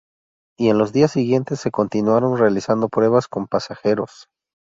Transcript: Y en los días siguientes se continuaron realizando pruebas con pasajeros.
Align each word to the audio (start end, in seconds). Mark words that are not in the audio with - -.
Y 0.57 0.69
en 0.69 0.79
los 0.79 0.93
días 0.93 1.11
siguientes 1.11 1.59
se 1.59 1.69
continuaron 1.69 2.35
realizando 2.39 2.89
pruebas 2.89 3.27
con 3.27 3.45
pasajeros. 3.45 4.27